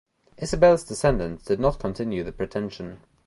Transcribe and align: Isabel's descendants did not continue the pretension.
Isabel's 0.39 0.83
descendants 0.83 1.45
did 1.45 1.59
not 1.59 1.77
continue 1.77 2.23
the 2.23 2.31
pretension. 2.31 3.01